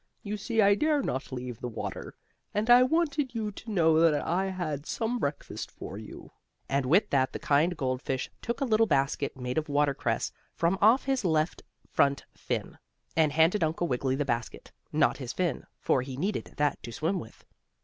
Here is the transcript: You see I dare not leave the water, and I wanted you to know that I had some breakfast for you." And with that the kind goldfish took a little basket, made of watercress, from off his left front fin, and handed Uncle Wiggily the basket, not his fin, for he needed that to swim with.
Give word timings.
You 0.23 0.35
see 0.35 0.63
I 0.63 0.73
dare 0.73 1.03
not 1.03 1.31
leave 1.31 1.59
the 1.61 1.67
water, 1.67 2.15
and 2.55 2.71
I 2.71 2.81
wanted 2.81 3.35
you 3.35 3.51
to 3.51 3.69
know 3.71 3.99
that 3.99 4.15
I 4.15 4.47
had 4.47 4.87
some 4.87 5.19
breakfast 5.19 5.69
for 5.69 5.95
you." 5.95 6.31
And 6.67 6.87
with 6.87 7.11
that 7.11 7.33
the 7.33 7.37
kind 7.37 7.77
goldfish 7.77 8.27
took 8.41 8.61
a 8.61 8.65
little 8.65 8.87
basket, 8.87 9.37
made 9.37 9.59
of 9.59 9.69
watercress, 9.69 10.31
from 10.55 10.79
off 10.81 11.03
his 11.03 11.23
left 11.23 11.61
front 11.87 12.25
fin, 12.33 12.79
and 13.15 13.31
handed 13.31 13.63
Uncle 13.63 13.87
Wiggily 13.87 14.15
the 14.15 14.25
basket, 14.25 14.71
not 14.91 15.17
his 15.17 15.33
fin, 15.33 15.67
for 15.79 16.01
he 16.01 16.17
needed 16.17 16.53
that 16.57 16.81
to 16.81 16.91
swim 16.91 17.19
with. 17.19 17.45